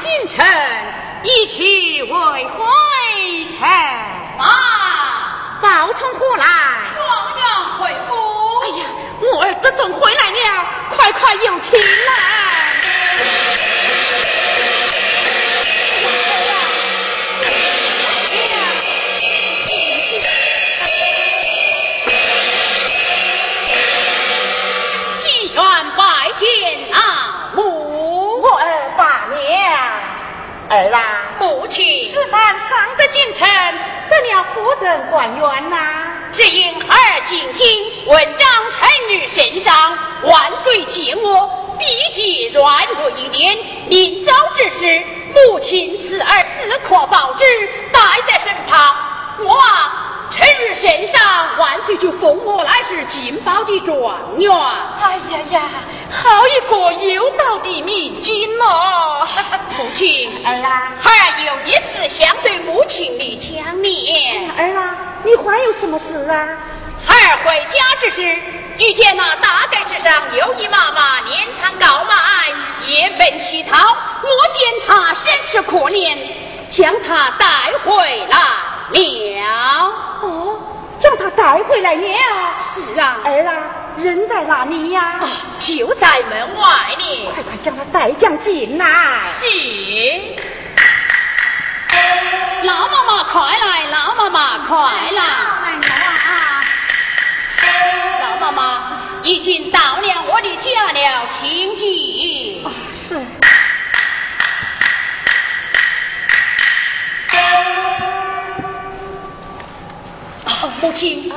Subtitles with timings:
[0.00, 0.42] 进城，
[1.22, 2.10] 一去为
[2.46, 3.68] 回城。
[4.38, 4.46] 妈，
[5.60, 6.46] 报从何来？
[6.96, 7.44] 状元
[7.78, 8.16] 回府。
[8.62, 8.86] 哎呀，
[9.20, 11.84] 我儿子总回来了，快快有请来。
[32.70, 33.48] 上得京城，
[34.08, 35.76] 得了何等官员呐？
[36.32, 43.58] 只因儿进京，文章臣女身上，万岁敬我，笔记软弱一点。
[43.88, 45.02] 临走之时，
[45.34, 47.44] 母亲赐儿四颗报纸，
[47.92, 48.94] 带在身旁。
[49.40, 50.06] 我啊。
[50.32, 51.20] 臣日身上，
[51.58, 54.48] 万岁就封我来是金宝的状元。
[55.02, 55.62] 哎呀呀，
[56.08, 59.26] 好一个有道的明君哦！
[59.76, 61.10] 母亲，儿啊，儿
[61.44, 64.50] 有一事想对母亲的讲念。
[64.56, 66.48] 儿啊，你还有什么事啊？
[67.06, 68.22] 儿回家之时，
[68.78, 72.52] 遇见那大街之上有一妈妈年长高迈，
[72.86, 73.76] 夜奔乞讨。
[73.78, 76.16] 我见她甚是可怜，
[76.68, 77.46] 将她带
[77.84, 78.38] 回来
[78.92, 79.92] 了。
[80.22, 80.58] 哦，
[80.98, 82.52] 将他带回来了。
[82.58, 83.64] 是啊，儿啊，
[83.96, 85.00] 人在哪里呀？
[85.22, 85.28] 啊，
[85.58, 86.64] 就在门外
[86.98, 87.28] 呢。
[87.34, 88.86] 快快将他带将进来。
[89.32, 89.46] 是。
[92.64, 93.86] 老妈妈，快来！
[93.90, 94.76] 老妈妈，快
[95.12, 95.22] 来！
[95.22, 96.62] 啊！
[98.22, 102.64] 老妈妈，已经到了我的家了，请进。
[102.64, 102.70] 啊，
[103.08, 103.20] 是。
[110.82, 111.32] 母亲，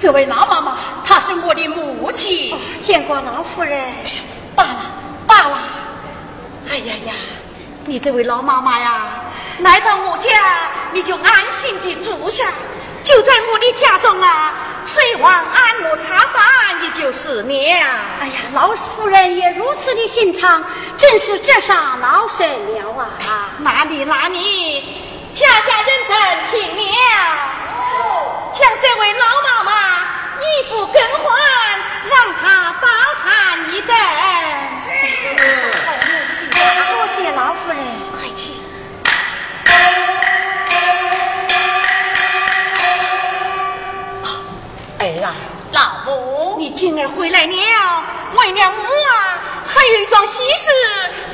[0.00, 2.52] 这位老妈妈，她是我的母亲。
[2.52, 3.84] 哦、见过老夫人。
[4.54, 4.80] 罢了，
[5.26, 5.58] 罢了。
[6.70, 7.12] 哎呀呀，
[7.88, 9.06] 你这位老妈妈呀，
[9.60, 10.30] 来到我家，
[10.92, 12.44] 你就安心的住下，
[13.02, 14.52] 就在我的家中啊，
[14.84, 17.48] 吃一碗按摩茶饭，也就是了。
[18.20, 20.62] 哎呀，老夫人也如此的心肠，
[20.98, 22.90] 真是折煞老身了
[23.26, 23.48] 啊！
[23.60, 24.84] 哪里哪里，
[25.32, 26.82] 家下人等听了。
[28.52, 29.72] 像这位老妈妈
[30.40, 31.26] 衣服更换，
[32.08, 33.96] 让他包产一等。
[34.84, 34.86] 是，
[35.84, 36.56] 好母亲，多
[37.16, 37.78] 谢老夫人，
[38.12, 38.54] 快去。
[45.00, 45.34] 儿啊，
[45.72, 50.70] 老母，你今儿回来了，为了母啊，还有一桩喜事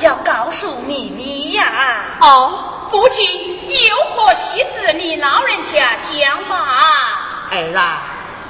[0.01, 2.03] 要告诉你你呀。
[2.21, 3.55] 哦，母亲。
[3.67, 4.93] 有何喜事？
[4.93, 6.55] 你老人家讲吧。
[7.51, 8.03] 儿啊，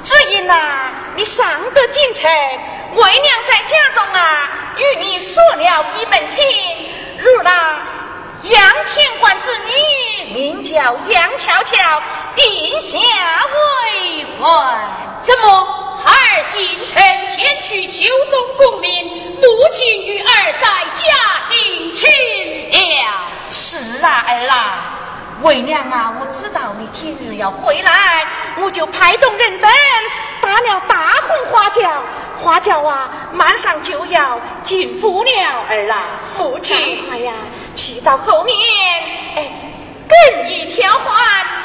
[0.06, 2.30] 只因呐，你上得京城，
[2.94, 6.44] 为娘在家中啊，与你说了一门亲，
[7.18, 7.82] 如那
[8.44, 12.00] 杨天官之女，名叫杨巧巧，
[12.36, 14.48] 定下为婚。
[15.22, 17.02] 怎么儿进城
[17.34, 21.02] 前去秋冬功名，母亲与儿在家
[21.48, 22.08] 定亲
[22.70, 23.28] 了？
[23.50, 24.92] 是啊，儿啊。
[25.46, 28.26] 为娘啊，我知道你今日要回来，
[28.60, 29.70] 我就派动人等
[30.40, 32.02] 打了大红花轿，
[32.42, 35.30] 花轿啊，马上就要进府了。
[35.68, 36.02] 儿啊，
[36.36, 37.32] 母亲，快呀，
[37.76, 38.56] 去到后面，
[39.36, 39.52] 哎，
[40.08, 41.14] 更衣挑换，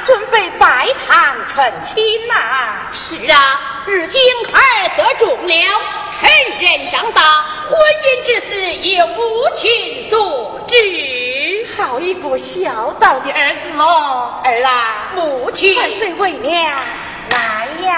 [0.06, 2.86] 准备拜堂成亲呐。
[2.94, 4.22] 是啊，如今
[4.54, 5.82] 儿得中了，
[6.20, 7.24] 成人长大，
[7.68, 10.76] 婚姻之事由母亲做主。
[11.82, 16.80] 好一个孝道的儿子哦，儿啊，母亲，万岁为娘
[17.32, 17.98] 来呀！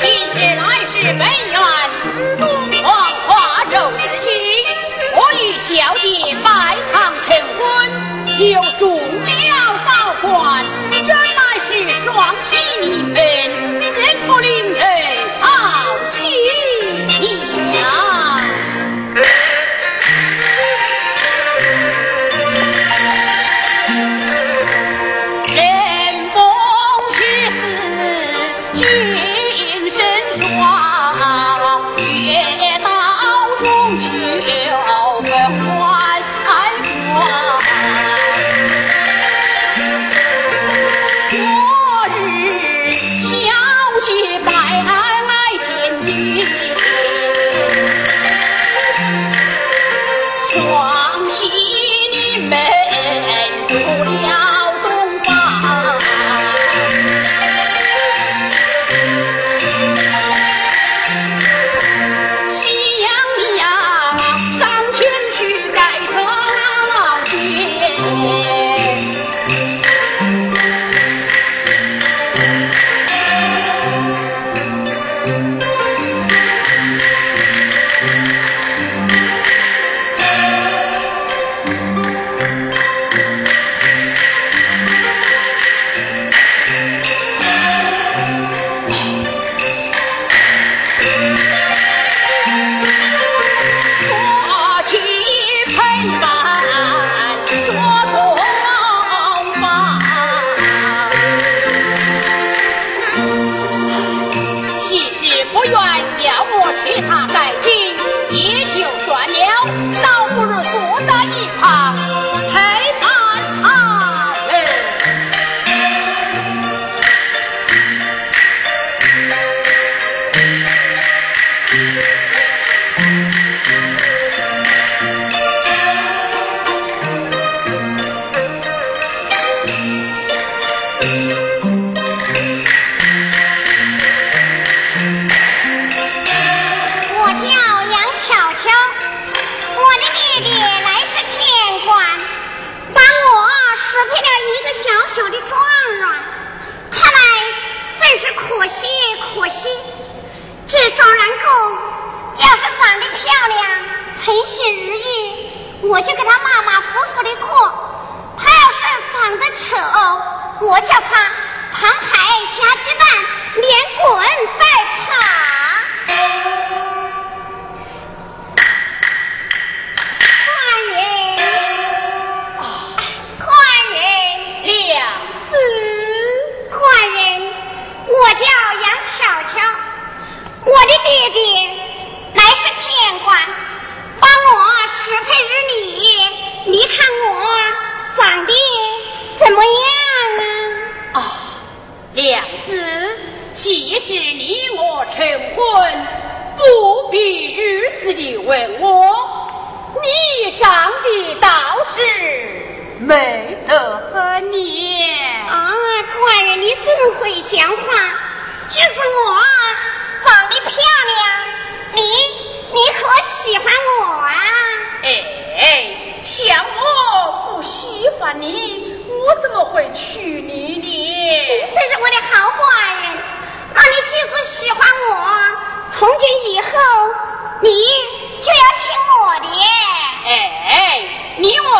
[0.00, 1.58] 今日来是本院
[2.38, 2.48] 东
[2.84, 2.86] 皇
[3.26, 4.30] 花肉之喜，
[5.12, 7.64] 我与小姐拜堂成婚，
[8.48, 8.86] 又中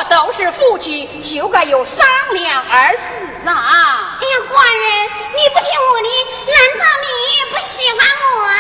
[0.08, 4.19] 都是夫妻，就该有商量二字啊！
[4.20, 5.05] 哎呀，官人，
[5.35, 6.08] 你不听我的，
[6.53, 7.06] 难道你
[7.55, 7.99] 不喜欢
[8.35, 8.58] 我啊？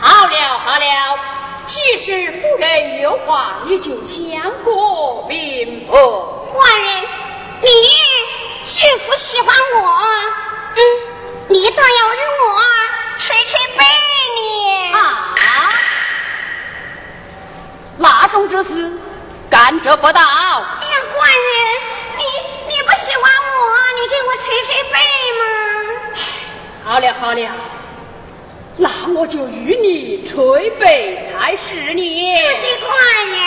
[0.00, 1.18] 好了好了，
[1.64, 4.70] 既是夫人有话，你就讲个
[5.28, 5.92] 明白。
[6.52, 7.04] 官人，
[7.60, 7.68] 你
[8.66, 9.80] 即使喜欢我，
[10.74, 10.80] 嗯，
[11.48, 12.60] 你倒要与我
[13.18, 13.84] 捶捶背
[14.36, 14.92] 呢。
[14.92, 14.98] 啊？
[17.98, 18.90] 那种之事，
[19.52, 20.22] 干着不到。
[20.22, 21.44] 哎呀，官人，
[22.16, 22.24] 你
[22.68, 23.60] 你不喜欢我，
[24.00, 24.96] 你给我捶捶背
[25.38, 25.44] 吗？
[26.82, 27.50] 好了好了，
[28.78, 32.34] 那我就与你捶背才是你。
[32.34, 32.90] 不谢官
[33.28, 33.38] 人。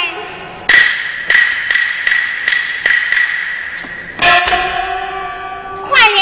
[5.90, 6.22] 官人，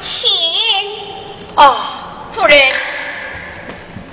[0.00, 0.30] 请。
[1.56, 2.72] 啊，夫人，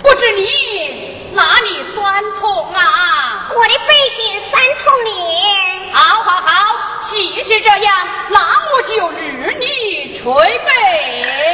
[0.02, 1.07] 不知你
[1.38, 3.52] 哪里酸痛啊？
[3.56, 5.92] 我的背心酸痛呢。
[5.94, 8.40] 好，好，好，既是这样，那
[8.74, 11.54] 我就日你捶背。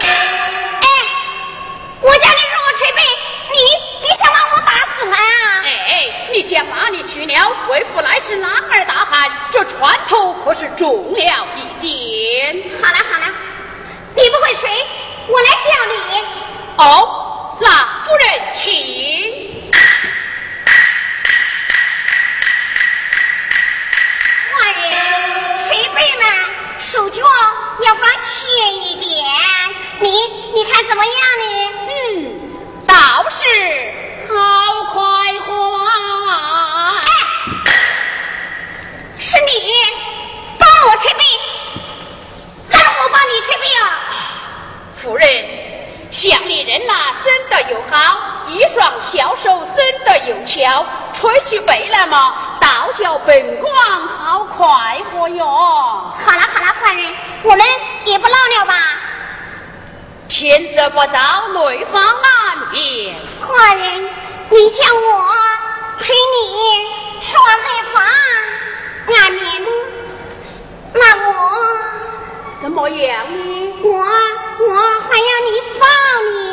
[0.00, 0.88] 哎，
[2.00, 3.02] 我叫你让我捶背，
[3.52, 3.58] 你
[4.00, 5.62] 你想把我打死他啊？
[5.66, 7.52] 哎，你先哪里去了？
[7.68, 12.72] 为父乃是男儿大汉，这船头可是重了一点。
[12.82, 13.26] 好了好了，
[14.16, 14.66] 你不会捶，
[15.26, 16.24] 我来教你。
[16.78, 17.27] 哦，
[17.60, 17.70] 老
[18.04, 19.48] 夫人请
[27.10, 27.22] 脚
[27.80, 29.24] 要放轻一点，
[30.00, 30.10] 你
[30.54, 31.44] 你看怎么样呢？
[31.88, 32.94] 嗯，倒
[33.30, 33.42] 是
[34.28, 34.34] 好
[34.92, 35.00] 快
[35.40, 35.46] 活
[36.30, 37.02] 啊！
[39.18, 39.50] 是你
[40.58, 41.22] 帮我捶背，
[42.70, 43.82] 还是我帮你捶背啊？
[44.96, 45.26] 夫人，
[46.10, 52.32] 乡里人呐，生得又好，一双小手伸得又巧，吹起背来嘛。
[52.60, 53.74] 道教本官
[54.06, 55.44] 好快活哟！
[55.44, 57.66] 好了好了，官人，我们
[58.04, 58.74] 也不闹了吧。
[60.28, 63.16] 天色不早，内房难辨。
[63.44, 64.08] 官人，
[64.48, 65.26] 你叫我
[65.98, 68.04] 陪你上内房
[69.16, 69.68] 安眠吗？
[70.92, 71.32] 那我
[72.62, 73.74] 怎么样呢？
[73.82, 74.74] 我我
[75.08, 75.84] 还要你抱
[76.30, 76.47] 你。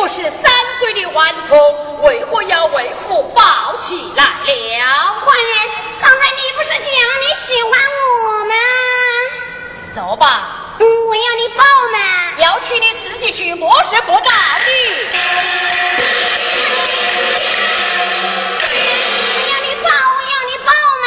[0.00, 2.00] 哎，你不是三岁的顽童。
[2.02, 5.16] 为何要为父抱起来了？
[5.22, 5.54] 官人，
[6.00, 8.54] 刚才你不是讲你喜欢我吗？
[9.94, 10.76] 走吧。
[10.78, 11.98] 嗯，我要你抱嘛。
[12.38, 14.70] 要去你自己去，我是不抱你。
[19.36, 20.72] 我要你抱，我要你抱
[21.04, 21.06] 嘛。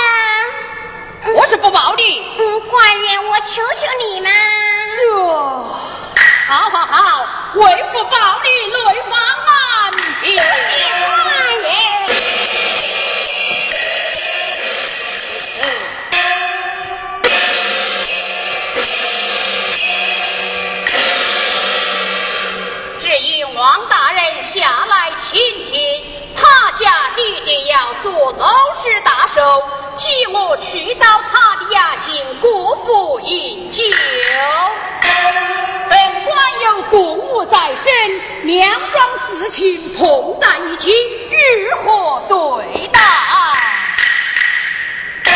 [1.35, 2.35] 我是不抱你。
[2.37, 4.29] 嗯，官人，我求求你嘛。
[4.95, 5.01] 这，
[6.45, 8.77] 好好好，为父抱你来
[9.09, 10.41] 方安平。
[23.55, 26.03] 王大人下来请听，
[26.35, 28.47] 他家弟弟要做楼
[28.81, 29.63] 市大寿，
[29.95, 33.83] 急我去到他的衙前过府饮酒。
[36.25, 37.91] 官有公务在身，
[38.43, 40.91] 娘庄事情碰在一起，
[41.29, 42.99] 如何对待？
[45.25, 45.29] 这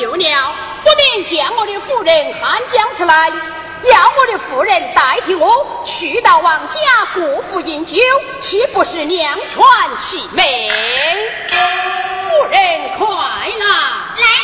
[0.00, 6.80] 有了，不免将我的夫人喊将出来，要我的夫人代替我去到王家
[7.14, 7.98] 过府饮酒，
[8.40, 9.62] 岂不是两全
[10.00, 10.70] 其美？
[11.48, 13.52] 夫人快来！
[14.16, 14.41] 来。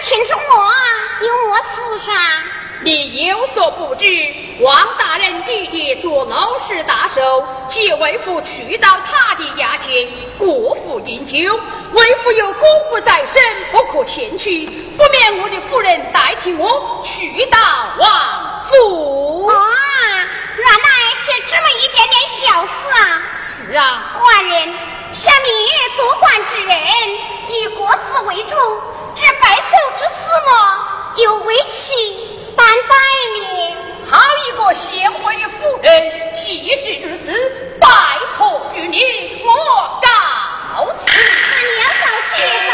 [0.00, 2.12] 请恕我有我私杀。
[2.82, 4.06] 你有所不知，
[4.60, 11.60] 王大人弟弟做老实大寿，即为父去到他的衙前过府饮酒。
[11.92, 14.64] 为父有公务在身，不可前去，
[14.96, 17.58] 不免我的夫人代替我去到
[17.98, 19.46] 王府。
[19.46, 19.54] 啊，
[20.56, 23.22] 原来是这么一点点小事啊！
[23.36, 24.74] 是啊，寡人，
[25.12, 25.48] 像你
[25.94, 26.74] 做官之人，
[27.46, 28.58] 以国事为重，
[29.14, 30.14] 这白寿之事
[30.46, 30.52] 么，
[31.16, 31.92] 有为妻。
[32.56, 32.94] 担待
[33.34, 33.76] 你，
[34.10, 37.88] 好一个贤惠的妇人，七世之子，拜
[38.38, 41.10] 托于你，我告辞。
[41.10, 42.30] 你要早去
[42.70, 42.72] 早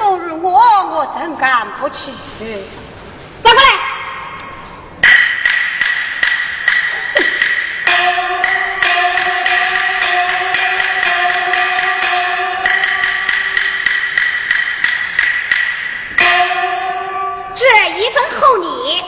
[0.00, 2.10] 是吩咐于我，我怎敢不去？
[3.42, 3.68] 再过来。
[17.96, 19.04] 一份厚礼，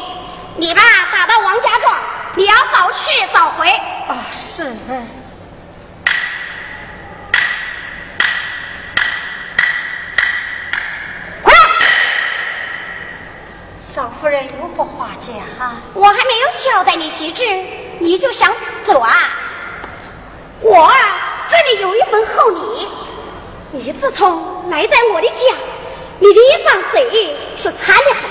[0.57, 1.97] 你吧打到王家庄，
[2.35, 3.71] 你要早去早回。
[4.07, 4.67] 啊，是。
[11.43, 11.55] 快！
[13.81, 15.35] 少夫人有何话讲？
[15.95, 17.45] 我还没有交代你机智，
[17.99, 19.11] 你就想走啊？
[20.61, 20.95] 我啊，
[21.51, 22.87] 这里有一份厚礼，
[23.73, 25.57] 你自从来在我的家，
[26.21, 28.31] 你的一张嘴是馋得很。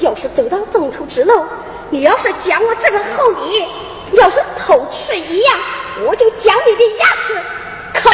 [0.00, 1.42] 要是走到中途之路，
[1.88, 3.66] 你要是将我这个厚礼，
[4.12, 5.58] 要是偷吃一样，
[6.04, 7.34] 我就将你的牙齿
[7.94, 8.10] 抠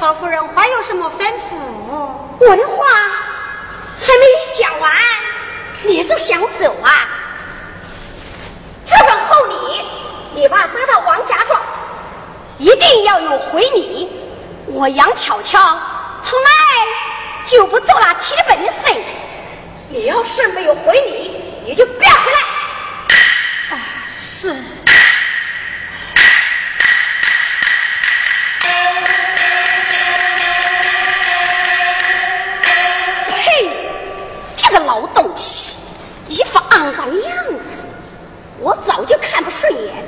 [0.00, 1.58] 少夫人还有什么吩咐？
[2.38, 2.86] 我的话
[4.00, 4.24] 还没
[4.58, 4.90] 讲完，
[5.82, 7.06] 你就想走啊？
[8.86, 9.84] 这份厚礼，
[10.34, 11.60] 你爸拿到王家庄，
[12.56, 14.10] 一定要有回礼。
[14.68, 15.78] 我杨巧巧
[16.22, 16.48] 从来
[17.44, 18.98] 就不做那铁本的事，
[19.90, 23.76] 你要是没有回礼，你就不要回来。
[23.76, 23.80] 啊，
[24.10, 24.56] 是。
[34.84, 35.76] 老东西，
[36.28, 37.88] 一副肮脏的样子，
[38.58, 40.04] 我早就看不顺眼。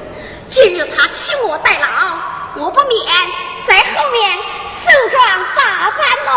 [0.49, 2.17] 今日他请我代劳，
[2.57, 3.07] 我不免
[3.67, 4.39] 在后面。
[4.85, 5.23] 盛装
[5.55, 6.33] 打扮喽，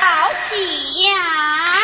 [0.00, 1.77] 好喜呀！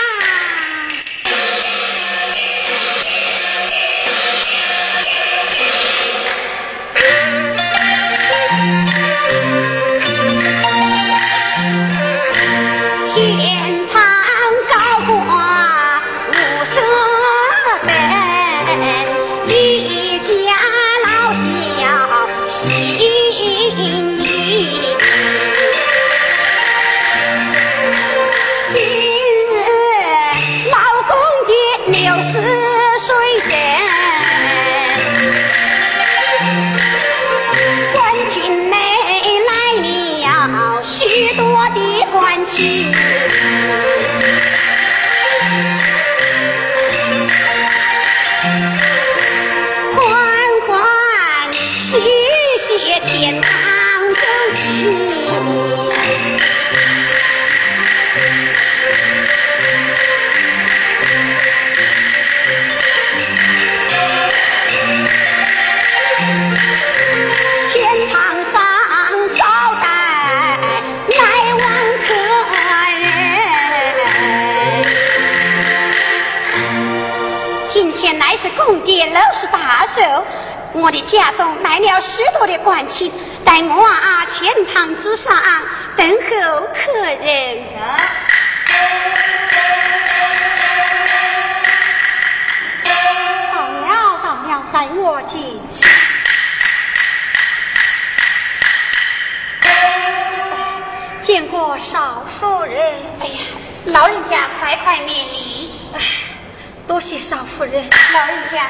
[79.15, 80.03] 老是大寿，
[80.73, 83.13] 我的家中来了许多的官亲，
[83.45, 85.33] 待我啊前堂之上
[85.97, 87.63] 等候客人。
[93.53, 95.85] 到了，到了，带我进去。
[101.23, 102.77] 见过少夫人。
[103.21, 103.39] 哎呀，
[103.85, 105.71] 老人家快快免礼。
[106.87, 108.69] 多谢少夫人，老人家，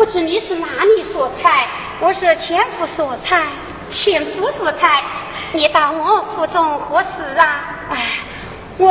[0.00, 1.68] 不知你是哪里所才？
[2.00, 3.42] 我是前夫所才，
[3.90, 5.04] 前夫所才，
[5.52, 7.76] 你当我府中何事啊？
[7.90, 8.06] 哎，
[8.78, 8.90] 我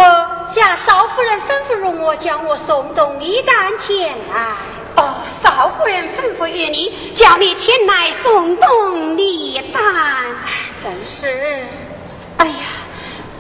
[0.54, 4.54] 家少夫人吩咐容我将我送到礼单前来。
[4.98, 9.82] 哦，少夫人吩咐于你，叫你前来送东礼单。
[10.84, 11.66] 真是，
[12.38, 12.54] 哎呀，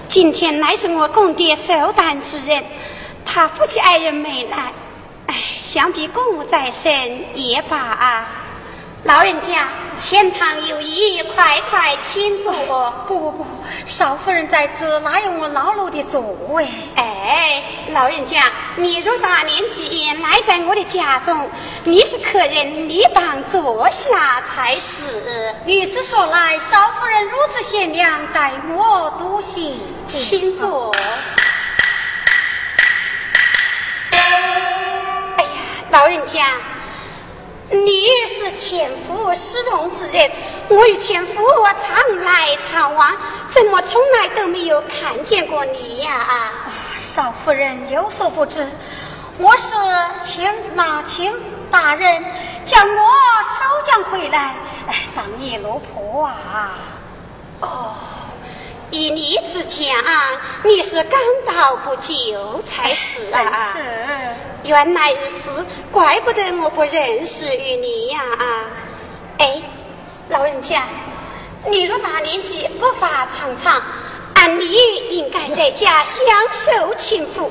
[0.07, 2.63] 今天乃是我公爹寿诞之人。
[3.23, 4.73] 他夫妻二人没来，哎，
[5.71, 6.91] 想必公务在身
[7.37, 8.27] 也罢啊。
[9.03, 9.67] 老人家，
[9.99, 12.51] 前堂有意，快快请坐。
[13.07, 13.45] 不不不，
[13.85, 16.67] 少夫人在此，哪有我老奴的座位？
[16.95, 21.47] 哎，老人家，你若大年纪来在我的家中，
[21.83, 25.03] 你是客人，你当坐下才是。
[25.67, 29.73] 如此说来，少夫人如此贤良，待我多谢，
[30.07, 30.91] 请坐。
[35.91, 36.45] 老人家，
[37.71, 40.29] 你是前夫失踪之人，
[40.67, 41.43] 我与前夫
[41.83, 43.17] 常来常往，
[43.49, 46.13] 怎么从来都没有看见过你呀？
[46.13, 46.53] 啊，
[47.01, 48.69] 少夫人有所不知，
[49.39, 49.73] 我是
[50.23, 51.33] 前那前
[51.71, 52.23] 大人
[52.65, 53.03] 将我
[53.57, 54.55] 收将回来，
[54.87, 56.77] 哎，当你老婆啊。
[57.61, 57.95] 哦。
[58.91, 59.85] 以你之讲，
[60.63, 63.71] 你是刚到不久才是啊！
[63.71, 63.79] 是，
[64.63, 68.19] 原来如此，怪不得我不认识于你呀！
[68.37, 68.65] 啊，
[69.37, 69.61] 哎，
[70.29, 70.83] 老人家，
[71.65, 73.81] 你若大年纪不发长长，
[74.35, 77.49] 按理应该在家享受清福，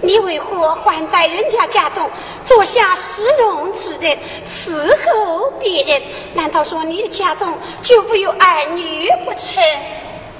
[0.00, 2.08] 你为何还在人家家中
[2.44, 6.02] 做下侍用之人，伺候别人？
[6.34, 9.62] 难道说你的家中就不有儿女不成？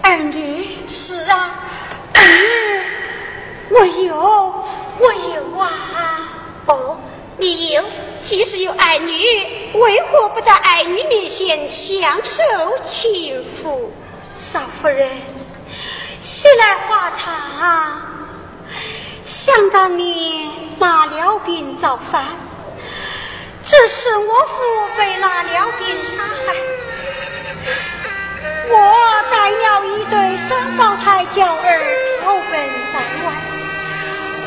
[0.03, 1.61] 儿女是啊，
[2.15, 2.21] 儿
[3.71, 4.62] 女我有，
[4.99, 6.29] 我有啊！
[6.67, 6.99] 哦，
[7.39, 7.83] 你有，
[8.23, 12.43] 即使有儿女，为何不在儿女面前享受
[12.85, 13.93] 幸福？
[14.41, 15.09] 少夫人，
[16.21, 18.03] 说来话长。
[19.25, 22.25] 想当年那辽兵造反，
[23.65, 24.63] 只是我父
[24.99, 26.55] 被那辽兵杀害。
[28.69, 28.77] 我
[29.31, 31.81] 带了一对双胞胎娇儿
[32.25, 32.53] 逃奔，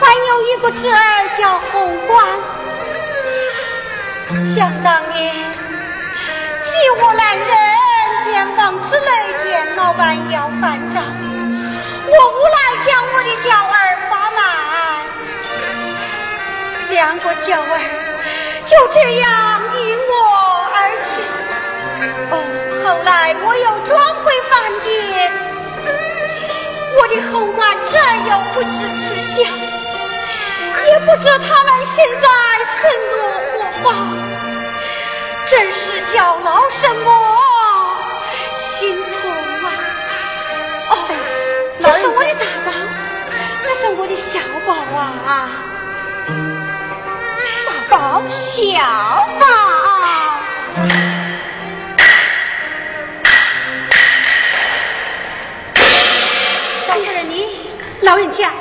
[0.02, 2.40] 还有一个侄儿叫洪欢。
[4.54, 5.34] 想当年，
[6.64, 7.46] 继我来人
[8.26, 9.08] 肩膀之内
[9.44, 11.04] 见老板要饭账，
[12.08, 14.42] 我无奈将我的娇儿发卖，
[16.90, 17.80] 两个娇儿
[18.66, 20.12] 就这样离我
[20.74, 21.14] 而去。
[22.32, 22.34] 哦。
[22.84, 23.92] 后来我又转
[24.24, 24.54] 回饭
[24.84, 25.32] 店，
[26.98, 27.94] 我的后妈这
[28.30, 29.36] 又不知去向，
[30.88, 32.28] 也不知他们现在
[32.80, 32.80] 身
[33.12, 33.14] 落
[33.52, 33.86] 何方，
[35.50, 37.08] 真是叫老神我
[38.60, 39.32] 心痛
[39.64, 39.68] 啊！
[40.90, 40.94] 哦，
[41.80, 42.72] 这是我的大宝，
[43.64, 44.74] 这是我的小宝
[45.28, 45.50] 啊！
[47.66, 48.80] 大宝，小
[49.40, 49.46] 宝。
[58.02, 58.52] 老人家，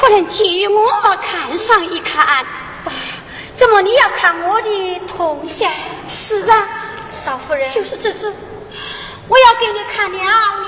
[0.00, 0.88] 可能借与我
[1.20, 2.46] 看上一看。
[3.56, 5.72] 怎么你要看我的铜钱？
[6.08, 6.68] 是啊，
[7.12, 8.32] 少夫人，就是这只。
[9.26, 10.18] 我要给你看了，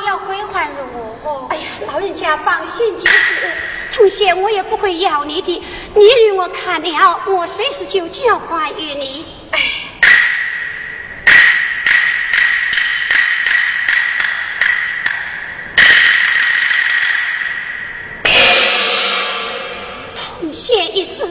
[0.00, 0.74] 你要归还于
[1.22, 1.46] 我。
[1.48, 3.52] 哎呀，老人家放心就是。
[3.92, 5.62] 铜钱我也不会要你的，
[5.94, 9.26] 你与我看了，我随时就交还于你。
[9.52, 9.60] 哎。
[20.70, 21.28] 见一次，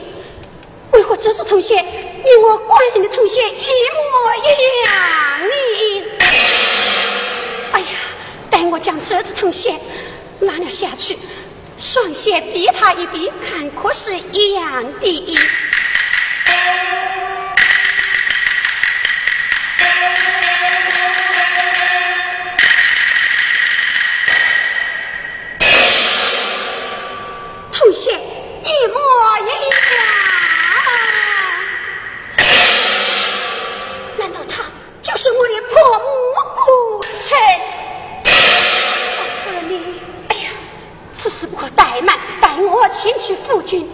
[0.91, 4.47] 为何这次同学与我官人的同学一模一
[4.84, 5.54] 样呢？
[7.71, 7.88] 哎呀，
[8.49, 9.73] 待我将这次同学
[10.39, 11.17] 拿了下去，
[11.78, 15.38] 双鞋比他一比，看可是一样的。
[28.63, 29.00] 一模
[29.41, 29.50] 一
[29.95, 30.02] 样，
[34.17, 34.63] 难道他
[35.02, 36.06] 就是我的婆母
[36.56, 37.38] 母亲？
[39.43, 39.72] 夫人，你
[40.28, 40.50] 哎呀，
[41.17, 43.89] 此事不可怠慢，待我前去夫君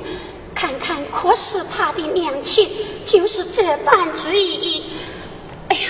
[0.53, 2.69] 看看，可是他的娘亲
[3.05, 4.81] 就是这般嘴。
[5.69, 5.89] 哎呀，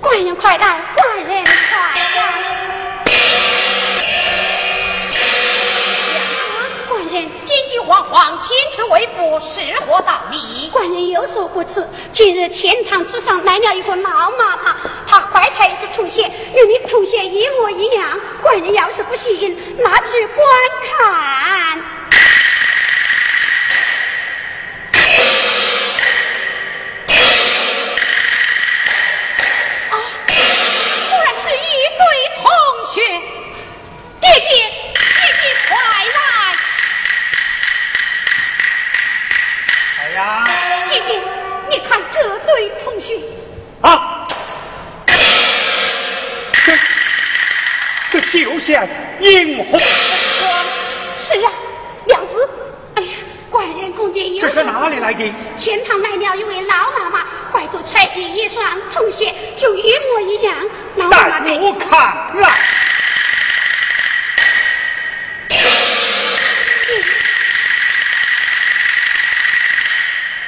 [0.00, 2.43] 官人快来，官人快来！
[7.86, 18.18] 皇皇亲自为父是何道理官人有所不知今日钱塘之上来了一个老妈妈她怀才是头衔与你头衔一模一样。
[18.42, 20.46] 官人要是不信拿去观
[20.98, 21.78] 看。
[48.64, 48.88] 像
[49.20, 49.82] 萤火光。
[51.18, 51.52] 是啊，
[52.06, 52.48] 娘子。
[52.94, 53.08] 哎呀，
[53.50, 54.40] 官人宫殿有。
[54.40, 55.30] 这是哪里来的？
[55.58, 60.54] 钱塘来了一位老妈妈，怀着揣的一双童鞋，就一模一样。
[60.96, 61.90] 老妈妈带我看
[62.40, 62.48] 了。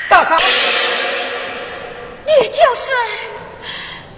[0.08, 0.36] 大傻。
[2.24, 2.94] 你就是。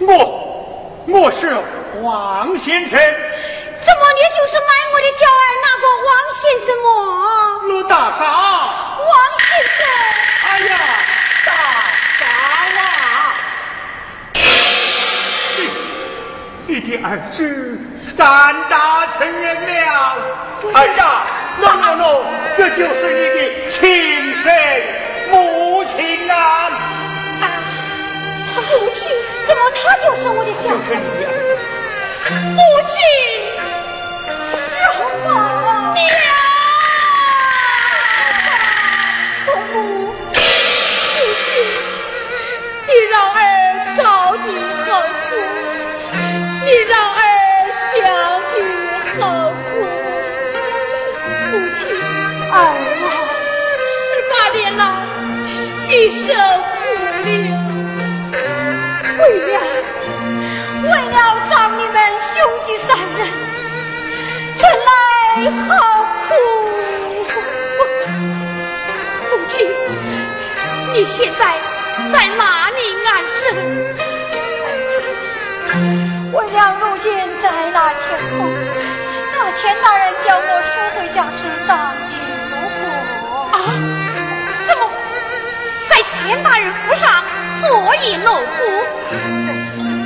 [0.01, 1.57] 我我是
[2.01, 2.97] 王先生，
[3.89, 6.87] 怎么你就是买我的娇儿那个王先生么？
[7.69, 8.21] 陆大嫂，
[8.99, 9.81] 王先生，
[10.45, 10.71] 哎呀，
[11.43, 11.49] 大
[12.19, 12.21] 嫂
[12.77, 12.83] 啊，
[15.55, 15.59] 你
[16.67, 17.37] 你的儿子
[18.15, 18.21] 长
[18.69, 19.89] 大成人了，
[20.75, 21.25] 哎呀，
[21.59, 22.01] 喏喏喏，
[22.55, 23.79] 这就是你的亲
[24.43, 24.45] 生
[25.31, 25.33] 母
[25.85, 26.33] 亲啊！
[28.53, 29.01] 他母亲，
[29.47, 31.01] 怎么他就是我的家人？
[32.53, 32.95] 母亲，
[33.57, 33.58] 什
[42.87, 43.37] 你让儿
[43.97, 43.99] 找
[44.45, 44.47] 你
[44.85, 45.31] 何苦？
[46.65, 47.21] 你让儿
[47.71, 47.93] 想
[48.53, 48.55] 你
[49.05, 49.17] 何
[49.51, 49.73] 苦
[65.39, 65.71] 来好
[66.27, 66.35] 苦。
[69.29, 69.65] 母亲，
[70.93, 71.55] 你现在
[72.11, 73.39] 在哪里安身？
[76.33, 77.09] 为娘如今
[77.41, 78.01] 在那前
[78.37, 78.45] 后，
[79.33, 81.71] 那钱大人叫我赎回家去当
[82.51, 82.77] 奴仆。
[83.53, 83.55] 啊？
[84.67, 84.81] 怎么
[85.89, 87.23] 在钱大人府上？
[87.61, 88.57] 做一奴仆，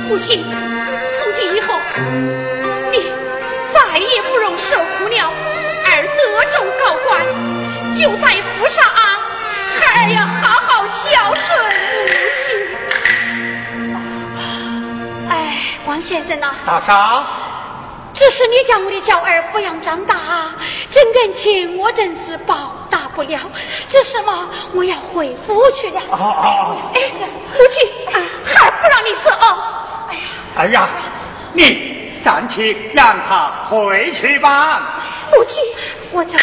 [0.08, 1.74] 母亲，从今以后，
[2.90, 3.12] 你
[3.72, 4.76] 再也不容受
[5.18, 5.32] 了。
[5.86, 6.18] 儿得
[6.50, 7.24] 中高官，
[7.94, 8.84] 就在府上，
[9.78, 11.46] 孩儿要好好孝顺
[12.06, 12.10] 母
[12.42, 12.44] 亲。
[15.28, 15.32] 哎，
[15.86, 17.24] 王先生呐，大嫂，
[18.12, 20.16] 这是你将我的小儿抚养长大，
[20.90, 22.72] 这恩情我真是报。
[22.90, 23.40] 答不了，
[23.88, 24.48] 这什么？
[24.72, 26.00] 我要回府去了。
[26.10, 26.76] 哦哦！
[26.94, 27.00] 哎，
[27.56, 27.88] 母亲，
[28.44, 29.30] 还不让你走。
[30.56, 30.88] 哎呀，儿啊，
[31.52, 31.93] 你
[32.24, 35.04] 暂且让他回去吧。
[35.30, 35.62] 母亲，
[36.10, 36.42] 我走了。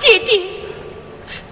[0.00, 0.50] 弟弟。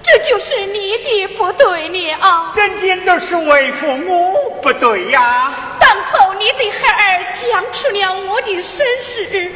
[0.05, 5.53] 这就是你的不对了，真件都是为父母不对呀。
[5.79, 9.53] 当初你对孩儿讲出了我的身世，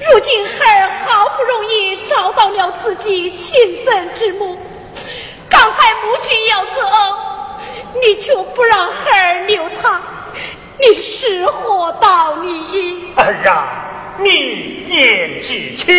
[0.00, 4.56] 如今孩儿好不容易找到了自己亲生之母，
[5.50, 6.80] 刚才母亲要走，
[8.00, 10.00] 你就不让孩儿留他，
[10.78, 13.12] 你是何道理？
[13.16, 13.66] 儿啊，
[14.18, 15.92] 你年纪轻，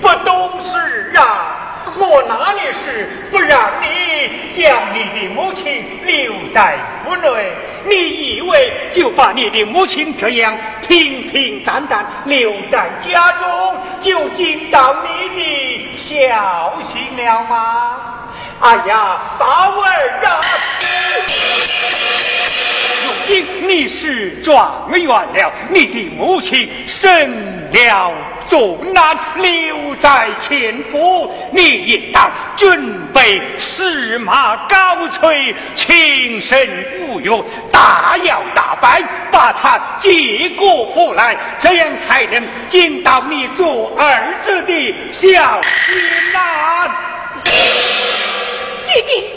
[0.00, 1.71] 不懂事啊。
[1.98, 7.52] 我哪里是不让你将你的母亲留在府内，
[7.84, 17.96] 你以为就把你的母亲这样平平淡淡留在家中，就尽到你的孝心了吗？
[18.60, 20.40] 哎呀，大儿啊！
[23.04, 27.30] 如今你是状元了，你的母亲生
[27.72, 28.12] 了
[28.48, 46.86] 重难，留在前府，你应当准备司马高垂，请神鼓乐，大摇大摆把他接过府来，这样才能尽到你做儿子的孝心啊！
[48.84, 49.30] 弟弟，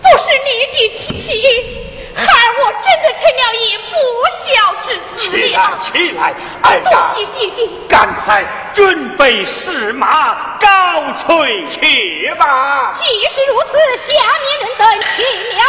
[0.00, 1.85] 不是你的提起。
[2.16, 3.94] 孩儿，我真的成了一不
[4.32, 5.20] 孝之子了。
[5.20, 8.42] 起来，起来，儿多谢弟弟，赶快
[8.74, 12.90] 准备试马高垂去吧。
[12.94, 15.24] 既是如此，下面人等听
[15.58, 15.62] 了，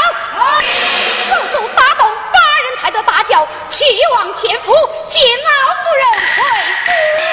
[1.28, 3.84] 速速打动八人抬的大轿，去
[4.14, 4.72] 往前府
[5.10, 6.06] 接老夫人
[6.38, 6.88] 回
[7.20, 7.26] 府。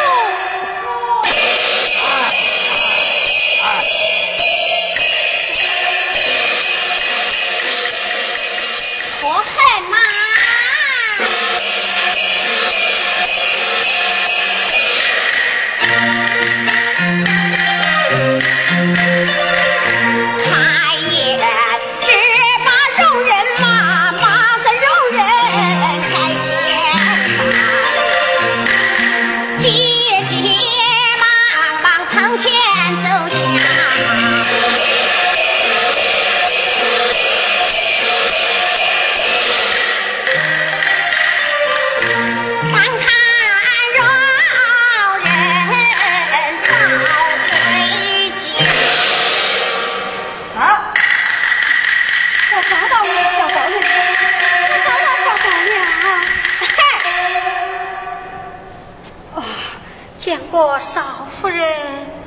[60.81, 61.03] 少
[61.41, 61.59] 夫人，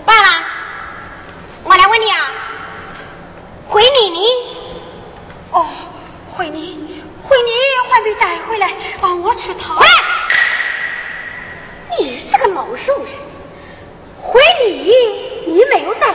[0.05, 0.43] 罢了。
[1.63, 2.31] 我来问你啊，
[3.67, 4.19] 回你呢？
[5.51, 5.65] 哦，
[6.35, 7.51] 回你，回你
[7.89, 9.79] 还没带回来，帮我去讨。
[9.79, 9.87] 喂，
[11.99, 13.13] 你这个老熟人，
[14.21, 14.93] 回你
[15.45, 16.13] 你没有带，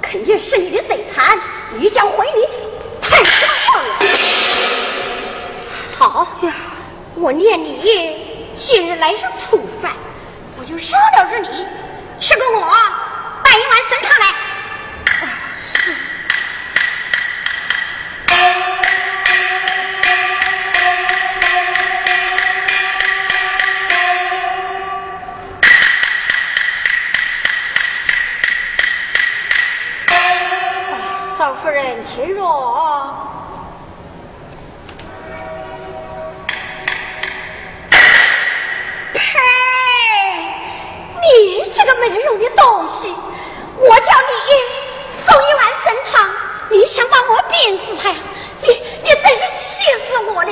[0.00, 1.38] 肯定是你的贼残。
[1.78, 2.48] 你讲回你，
[3.02, 3.98] 太傻了。
[5.98, 6.54] 好呀，
[7.14, 9.92] 我念你今日来是粗饭。
[10.66, 11.64] 就少了是你，
[12.20, 12.68] 是个我
[13.44, 14.26] 带一碗参汤来。
[15.60, 15.94] 是。
[31.38, 33.45] 少夫人，请坐。
[41.76, 43.14] 这个没用的东西，
[43.76, 44.34] 我叫你
[45.26, 46.34] 送一碗参汤，
[46.70, 48.16] 你想把我病死他呀？
[48.62, 48.68] 你
[49.04, 50.50] 你真是气死我了！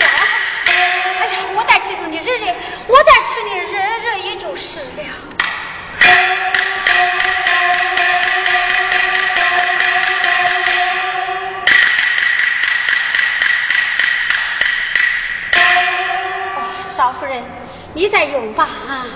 [0.68, 2.54] 哎呀，我再去你忍忍，
[2.88, 5.02] 我再去你忍忍也就是了。
[16.86, 17.42] 少夫人，
[17.94, 19.06] 你再用吧啊。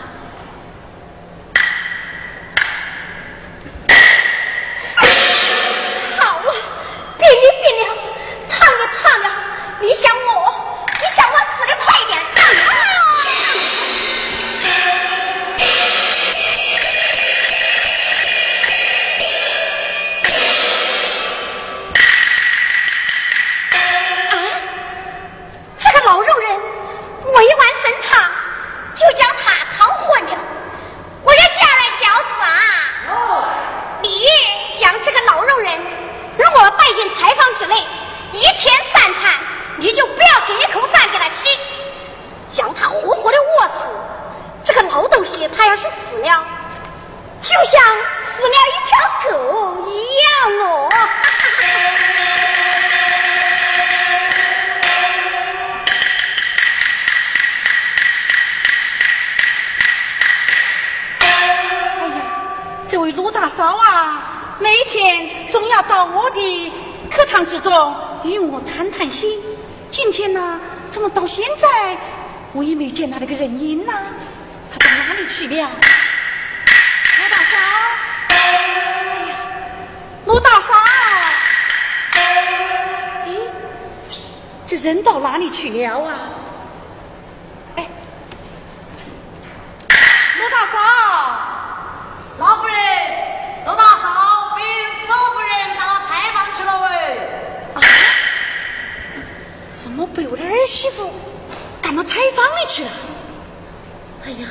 [101.88, 102.90] 赶到采访里去了？
[104.26, 104.46] 哎呀，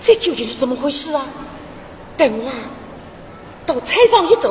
[0.00, 1.26] 这究竟是怎么回事啊？
[2.16, 2.50] 等我
[3.66, 4.48] 到采访一走。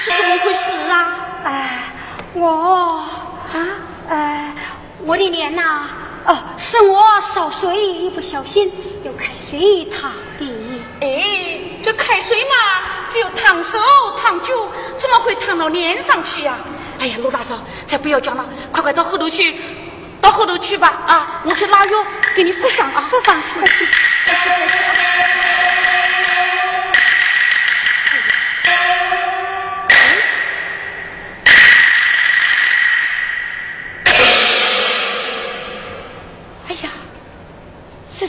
[0.00, 1.44] 是怎么回事啊？
[1.44, 1.78] 哎
[2.32, 2.48] 我
[3.52, 3.54] 啊，
[4.08, 4.54] 哎
[5.06, 5.86] 的脸呐，
[6.26, 8.72] 哦，是我烧水一不小心，
[9.04, 10.46] 有开水烫的。
[11.00, 12.50] 哎，这开水嘛，
[13.12, 13.78] 只有烫手
[14.22, 14.52] 烫脚，
[14.96, 16.56] 怎么会烫到脸上去呀？
[16.98, 19.56] 哎呀，陆大嫂，再不要讲了，快快到后头去，
[20.20, 21.02] 到后头去吧。
[21.06, 23.04] 啊，我去拿药给你敷上啊。
[23.10, 23.62] 不放心。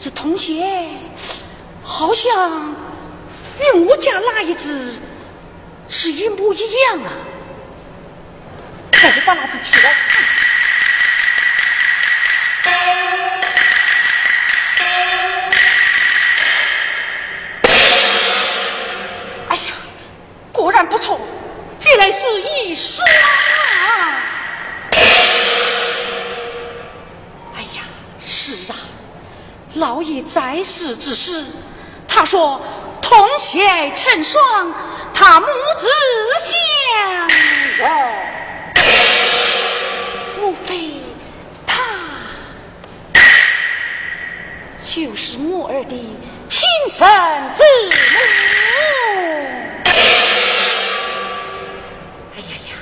[0.04, 0.86] 这童鞋
[1.82, 2.76] 好像
[3.58, 4.96] 与我家那一只
[5.88, 7.14] 是一模一样啊！
[8.92, 9.96] 快点把那只取来。
[19.48, 19.62] 哎呀，
[20.52, 21.18] 果然不错，
[21.80, 23.08] 这乃是一双！
[27.56, 27.84] 哎呀，
[28.22, 28.76] 是啊。
[29.76, 31.44] 老爷在世之时，
[32.08, 32.62] 他说
[33.02, 33.66] 同鞋
[33.96, 34.72] 成双，
[35.14, 35.48] 他母
[35.78, 35.88] 子
[36.40, 37.28] 相
[37.78, 37.90] 认，
[40.40, 41.02] 莫非
[41.66, 41.82] 他
[44.86, 46.18] 就是我儿的
[46.48, 47.08] 亲生
[47.56, 49.90] 子母？
[52.36, 52.78] 哎呀呀，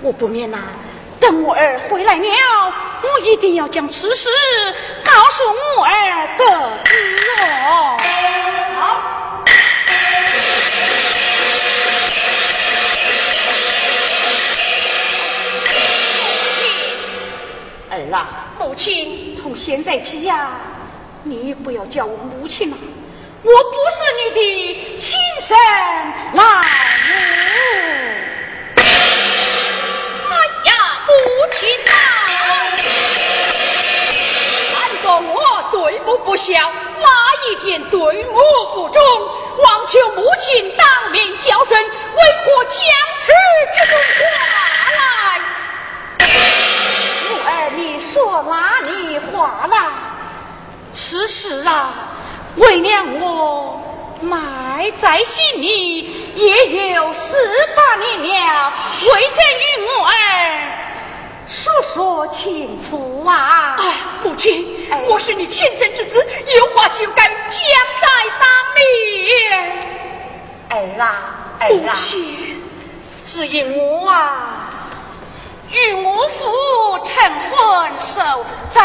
[0.00, 0.58] 我不免呐，
[1.20, 2.72] 等我儿回来了，
[3.02, 4.28] 我一定要将此事。
[5.04, 5.42] 告诉
[5.78, 6.44] 我儿得
[6.84, 6.90] 知
[7.64, 7.96] 哦。
[8.78, 8.82] 好。
[17.90, 20.50] 儿啊，母亲，从现在起呀，
[21.24, 22.76] 你不要叫我母亲了，
[23.42, 25.56] 我不是你的亲生
[26.34, 26.62] 老母。
[30.30, 30.72] 哎呀，
[31.06, 31.12] 母
[31.52, 31.68] 亲
[35.70, 36.52] 对母不孝，
[37.00, 37.08] 哪
[37.46, 38.40] 一点对母
[38.74, 39.02] 不忠？
[39.58, 42.74] 望求母亲当面教训，为何讲
[43.24, 43.26] 出
[43.74, 44.22] 这种话
[44.98, 45.00] 来？
[47.28, 49.76] 母儿，你说哪里话来？
[50.92, 51.92] 此事啊，
[52.56, 53.82] 为娘我
[54.20, 57.36] 埋在心里也有十
[57.76, 60.87] 八年了，未曾与我儿。
[61.48, 63.76] 说说清楚啊！
[63.78, 66.26] 哎，母亲，我是你亲生之子，
[66.56, 68.06] 有话就该讲在
[68.38, 69.82] 当面。
[70.68, 71.14] 儿啊，
[71.58, 71.94] 儿啊，
[73.24, 74.68] 是因我啊，
[75.70, 78.82] 与我父成婚守债，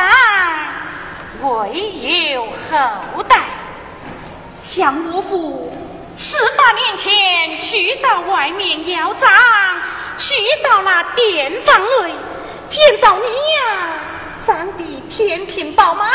[1.41, 3.41] 未有后代，
[4.61, 5.76] 想我父
[6.16, 9.30] 十八年前去到外面要账，
[10.18, 10.34] 去
[10.64, 12.14] 到那店房内。
[12.74, 14.01] 见到你呀，
[14.43, 16.09] 长得天庭饱满，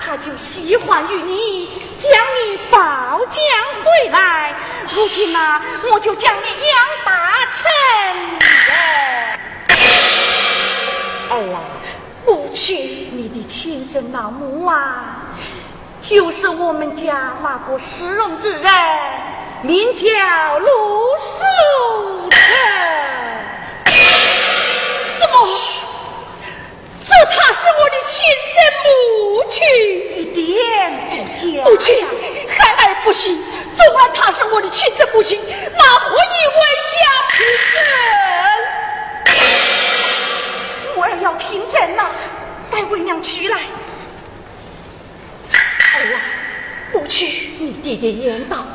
[0.00, 3.42] 他就喜欢与你，将你抱将
[3.82, 4.54] 回来。
[4.94, 5.60] 如今呐，
[5.90, 7.68] 我就将你养大成
[8.68, 8.78] 人。
[11.30, 11.58] 儿啊，
[12.24, 15.16] 母亲，你的亲生老母啊，
[16.00, 18.72] 就是我们家那个失容之人，
[19.62, 20.68] 名叫陆
[21.18, 22.38] 淑贞。
[27.22, 29.62] 这她是我的亲生母亲，
[30.18, 30.44] 一点
[31.14, 31.62] 不假。
[31.62, 32.04] 母亲，
[32.48, 33.40] 孩儿不信，
[33.76, 36.58] 纵然她是我的亲生母亲，那何以为
[36.90, 36.98] 下
[37.30, 39.34] 凭证？
[40.96, 42.10] 我儿要平证呐，
[42.72, 43.58] 带为娘去来。
[45.94, 46.20] 儿啊，
[46.92, 48.66] 母亲，你爹爹言道，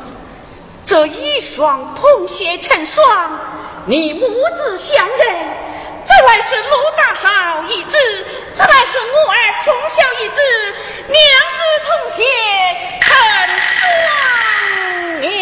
[0.85, 3.29] 这一双同鞋成双，
[3.85, 4.25] 你母
[4.55, 5.67] 子相认。
[6.07, 7.29] 这位是奴大少
[7.63, 7.97] 一只
[8.53, 9.35] 这位是我儿
[9.65, 10.39] 同小一只
[11.07, 11.19] 娘
[11.53, 12.23] 子同鞋
[13.01, 13.05] 成
[13.75, 13.77] 双
[15.31, 15.35] 呀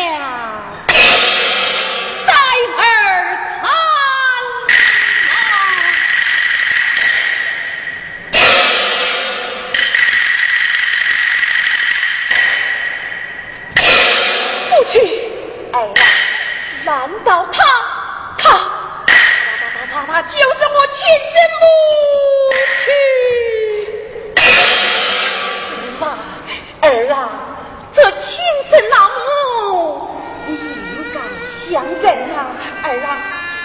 [2.26, 2.34] 待
[2.78, 2.82] 儿
[3.61, 3.63] 看好
[14.72, 14.93] 不去
[15.74, 15.93] 哎呀
[16.84, 17.84] 难道他。
[20.16, 21.03] 他就是我亲
[21.34, 21.68] 生母
[22.80, 22.88] 亲？
[25.99, 26.07] 是啊，
[26.80, 27.18] 儿啊，
[27.91, 30.07] 这亲生老母，
[30.45, 31.20] 你应该
[31.51, 32.03] 相认
[32.34, 32.47] 啊！
[32.82, 33.07] 儿啊，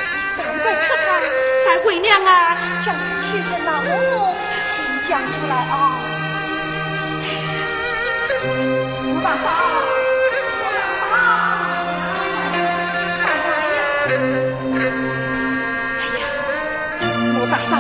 [0.02, 1.06] 你站在客堂，
[1.64, 4.34] 待为娘啊将亲生老母
[4.64, 4.68] 亲
[5.08, 6.02] 讲出来啊！
[9.06, 9.46] 吴大嫂，
[10.34, 11.14] 吴大嫂，
[13.22, 14.39] 快来呀！
[17.50, 17.76] 大嫂，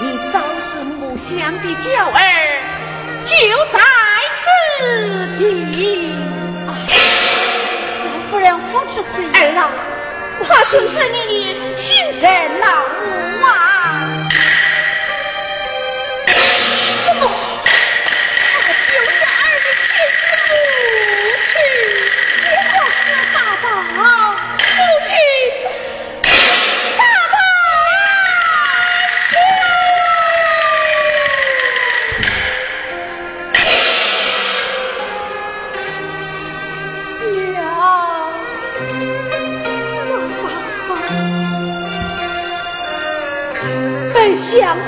[0.00, 2.18] 你早是木香的娇儿，
[3.24, 3.32] 就
[3.70, 3.80] 在
[4.34, 4.42] 此
[5.38, 6.12] 地。
[6.66, 8.62] 老夫人何
[8.92, 9.32] 出此言？
[9.32, 9.70] 儿啊，
[10.46, 12.28] 他就是你的亲生
[12.60, 12.66] 老
[13.00, 13.00] 母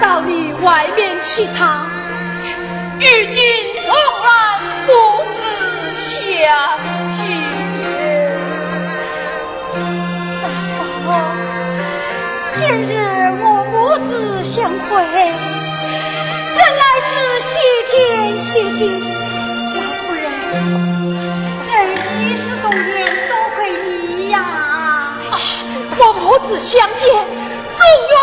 [0.01, 1.87] 到你外面去趟，
[2.99, 3.43] 与君
[3.85, 4.91] 从来母
[5.37, 5.41] 子
[5.97, 6.11] 相
[7.13, 7.19] 见。
[10.43, 10.45] 大
[11.07, 11.09] 宝，
[12.57, 12.91] 今日
[13.43, 13.75] 我母
[14.07, 14.55] 子相
[14.89, 14.93] 会，
[16.55, 17.11] 真乃是
[17.41, 17.51] 谢
[17.91, 17.95] 天
[18.41, 18.81] 谢地。
[19.75, 20.25] 老夫人，
[21.67, 21.69] 这
[22.23, 22.95] 一时动念
[23.29, 24.35] 多亏你呀！
[25.31, 25.33] 啊，
[25.99, 27.81] 我母子相见，总
[28.11, 28.17] 愿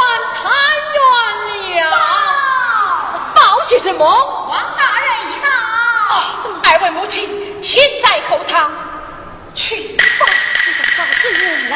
[3.74, 4.06] 报些什么？
[4.06, 5.50] 王大人已到。
[6.64, 7.28] 二位母亲，
[7.60, 8.72] 请在后堂
[9.56, 10.26] 去吧。
[10.64, 11.74] 这个啥子人。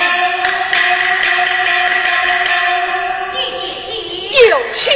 [4.49, 4.93] 有请。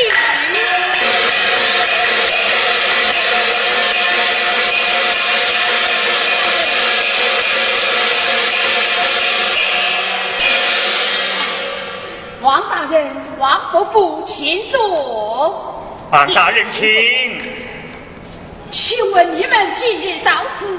[12.41, 15.70] 王大人，王伯父，请坐。
[16.11, 17.41] 王大人请。
[18.69, 20.77] 请问你们今日到此，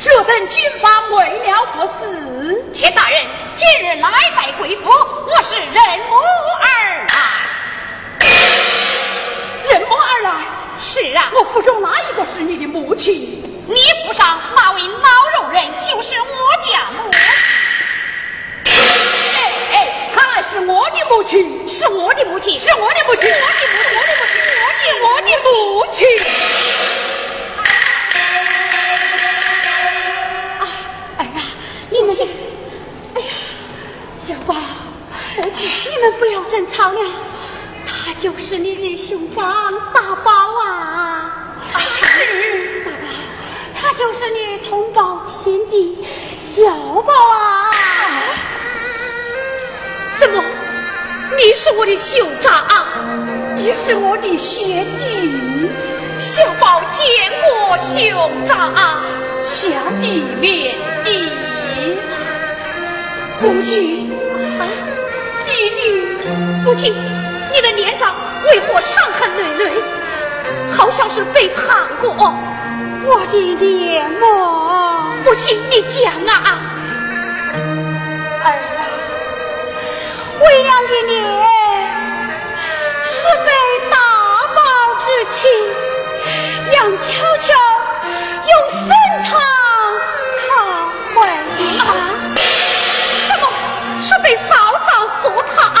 [0.00, 2.60] 这等军法为了何事？
[2.72, 3.20] 且大人
[3.54, 5.76] 今日来拜贵府，我是任
[6.08, 6.16] 母
[6.60, 7.14] 而来。
[9.70, 10.44] 任母而来。
[10.80, 13.14] 是啊，我府中哪一个是你的母亲？
[13.68, 16.26] 你府上那位老肉人就是我
[16.66, 17.08] 家母。
[20.42, 26.06] 是我的母亲，是我的母亲，是我的母亲，我的母亲，我的母亲，我的我的母亲。
[30.60, 30.62] 啊，
[31.18, 31.42] 哎呀，
[31.90, 32.24] 你们这，
[33.14, 33.26] 哎呀，
[34.26, 34.54] 小宝，
[35.36, 37.00] 你们不要争吵了，
[37.86, 39.44] 他就是你的兄长
[39.92, 40.30] 大宝
[40.60, 41.30] 啊。
[41.78, 42.96] 是，大宝，
[43.74, 46.04] 他就是你同胞兄弟
[46.40, 46.62] 小
[47.02, 47.70] 宝啊。
[50.24, 50.42] 怎么？
[51.36, 52.64] 你是我的兄长，
[53.58, 55.68] 也是我的贤弟。
[56.18, 58.72] 小宝见过兄长，
[59.44, 59.68] 下
[60.00, 61.28] 地面礼。
[63.42, 64.08] 母亲，
[65.44, 66.26] 弟弟，
[66.64, 66.94] 母亲，
[67.52, 68.14] 你的脸上
[68.48, 69.72] 为何伤痕累累？
[70.74, 72.32] 好像是被烫过。
[73.04, 75.16] 我的脸吗？
[75.22, 76.73] 母亲，你讲啊！
[80.44, 81.14] 为娘的脸
[83.04, 83.12] 是
[83.46, 83.50] 被
[83.90, 83.96] 大
[84.54, 84.60] 宝
[85.02, 85.48] 之气，
[86.72, 87.06] 杨悄
[87.38, 87.46] 悄
[88.44, 88.78] 用神
[89.24, 89.40] 汤
[90.38, 90.44] 烫
[91.14, 91.14] 坏
[91.56, 91.82] 的啊！
[93.28, 93.42] 怎么
[93.98, 94.52] 是被嫂
[94.86, 94.88] 嫂
[95.22, 95.24] 说
[95.54, 95.62] 他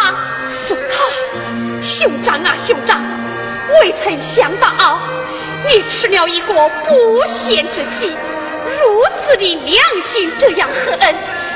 [0.66, 0.94] 说他，
[1.82, 3.02] 兄长啊兄长，
[3.80, 4.98] 未曾想到
[5.68, 6.54] 你吃了一个
[6.86, 8.16] 不贤之妻，
[8.64, 10.98] 如此的良心这样狠，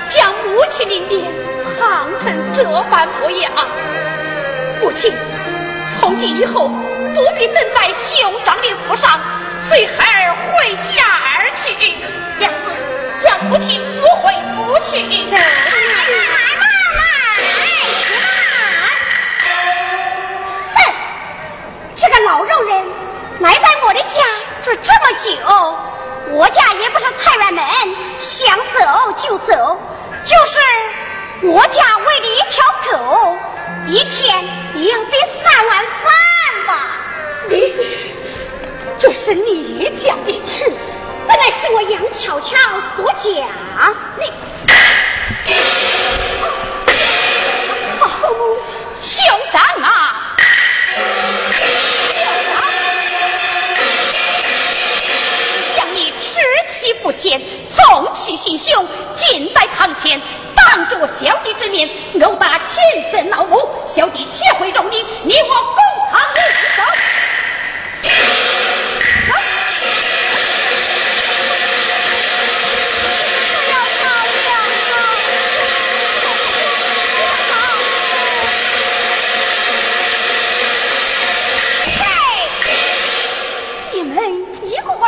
[0.09, 1.49] 将母亲的脸。
[1.79, 3.53] 烫成这般模样，
[4.81, 5.13] 母亲，
[5.99, 6.69] 从今以后
[7.15, 9.21] 不必等在兄长的府上，
[9.69, 11.95] 随孩儿回家而去。
[12.39, 12.59] 娘子，
[13.21, 15.07] 将母亲扶回府去。
[15.31, 15.41] 走，来
[16.97, 17.03] 嘛，
[20.75, 20.77] 哼，
[21.97, 22.87] 这个老肉人
[23.39, 24.21] 来在我的家
[24.63, 25.29] 住这么久，
[26.31, 27.65] 我家也不是菜园门，
[28.19, 29.81] 想走就走，
[30.25, 30.59] 就是。
[31.41, 33.37] 我家喂的一条狗
[33.87, 37.01] 一天也要得三碗饭吧。
[37.49, 37.73] 你
[38.99, 40.73] 这是你讲的哼
[41.29, 42.57] 这乃是我杨巧巧
[42.97, 43.49] 所讲。
[44.19, 44.33] 你
[48.01, 48.09] 好
[49.01, 50.37] 兄长啊。
[50.91, 51.05] 兄
[55.77, 60.21] 长你痴妻不贤纵气心胸尽在堂前
[60.79, 61.91] 当着我小弟之面
[62.23, 62.77] 殴打前
[63.11, 65.05] 生老母，小弟岂会容你？
[65.25, 66.41] 你我共抗一个
[66.77, 66.99] 个。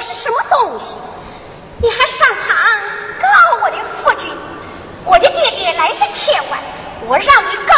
[0.03, 0.97] 是什么东西？
[6.31, 6.61] 乃是铁官，
[7.09, 7.75] 我让你告，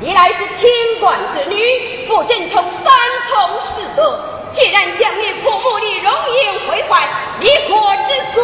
[0.00, 2.92] 一来是清官之女，不正从三
[3.28, 4.18] 从四德，
[4.50, 7.06] 既然将你父母的容颜毁坏，
[7.38, 8.42] 你何之罪？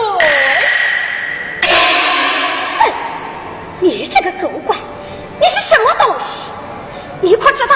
[2.79, 2.93] 哼！
[3.81, 4.79] 你这个狗官，
[5.41, 6.43] 你是什么东西？
[7.23, 7.75] 你不知道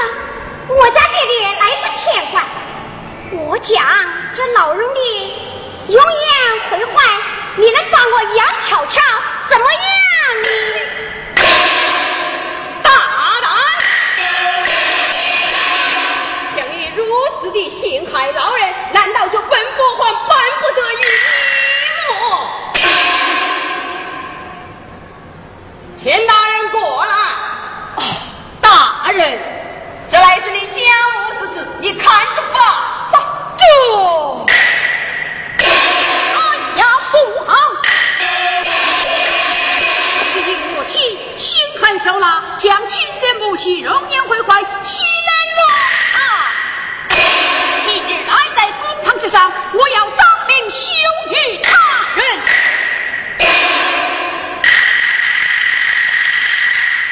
[0.68, 2.44] 我家爹爹乃是天官，
[3.46, 3.82] 我讲
[4.34, 5.00] 这老容的
[5.88, 7.02] 容颜毁坏，
[7.56, 9.00] 你能把我杨巧巧
[9.48, 9.80] 怎么样？
[18.12, 22.12] 害老人，难道就本父还办不得于你么？
[26.02, 27.14] 钱大人过来。
[27.96, 28.02] 哦，
[28.60, 29.38] 大人，
[30.10, 30.80] 这乃是你家
[31.14, 32.60] 务之事，你看着办
[33.12, 33.14] 吧。
[33.58, 33.64] 这，
[35.58, 36.38] 哎
[36.76, 36.82] 呀，
[37.12, 37.52] 不好！
[40.34, 45.62] 毕竟我妻心狠手辣，将亲生母亲容颜毁坏，岂能容？
[47.92, 50.92] 今日来在公堂之上，我要当面羞
[51.26, 51.74] 辱他
[52.14, 52.24] 人。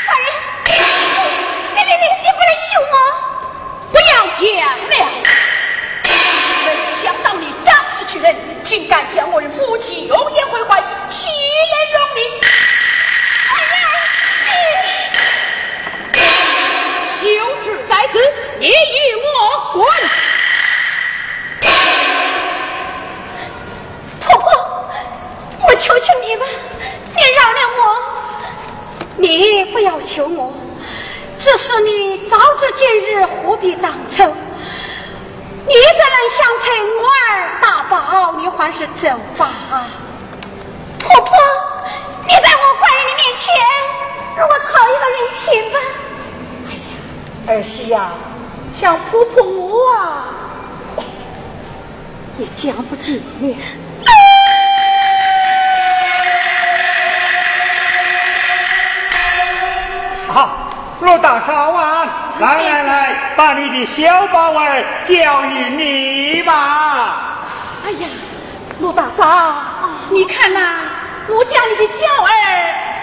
[0.06, 0.26] 大人，
[1.74, 2.94] 你你你你不能羞我！
[3.90, 4.38] 不要讲
[4.88, 4.94] 了！
[6.64, 6.66] 没
[7.02, 11.26] 想到你仗势欺人，竟敢将我的母亲容颜毁坏，岂
[11.72, 12.20] 能容你？
[17.20, 17.26] 休
[17.64, 18.20] 事在此，
[18.60, 18.70] 你与
[19.16, 19.26] 我
[19.72, 19.84] 滚！
[24.20, 24.44] 婆婆，
[25.60, 26.46] 我求求你们，
[27.14, 27.80] 你饶了我！
[29.16, 30.52] 你不要求我，
[31.38, 34.24] 只是你早知今日何必当初？
[35.66, 36.66] 你怎能想陪
[36.98, 38.32] 我儿大宝？
[38.38, 39.50] 你还是走吧。
[40.98, 41.30] 婆婆，
[42.26, 43.54] 你在我怀人的面前，
[44.36, 45.78] 如果讨一个人情吧。
[47.46, 48.12] 哎呀儿媳呀，
[48.74, 50.34] 像婆婆我啊，
[52.36, 53.22] 也讲不进
[61.00, 61.06] 了。
[61.06, 62.06] 好，罗大少啊，
[62.40, 66.50] 来来来，把你的小宝儿交与你吧。
[67.86, 68.08] 哎呀，
[68.80, 69.54] 陆大嫂，
[70.10, 70.80] 你看呐、
[71.28, 72.30] 我家里的娇儿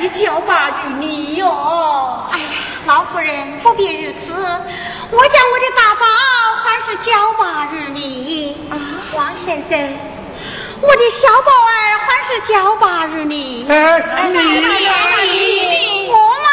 [0.02, 1.48] 也交把于你哟、
[2.32, 2.46] 哎呀，
[2.86, 4.34] 老夫人不必如此，
[5.12, 6.06] 我将我的大宝
[6.64, 8.68] 还是交把于你。
[8.70, 8.76] 啊，
[9.16, 9.98] 王先生，
[10.82, 13.66] 我的小宝儿还是交把于你。
[13.70, 16.50] 哎，你你我嘛，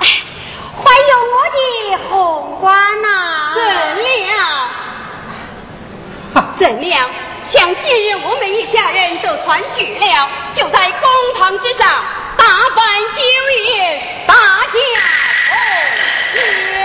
[0.00, 0.06] 哎，
[0.76, 1.58] 还有我的
[2.62, 3.60] 红冠呐、怎
[4.04, 4.30] 料？
[6.56, 7.10] 怎料？
[7.42, 11.88] 像今日我们一家人都团聚了，就在公堂之上
[12.36, 12.44] 大
[12.76, 13.20] 办酒
[13.74, 14.78] 宴，大家
[16.30, 16.40] 同
[16.76, 16.81] 乐。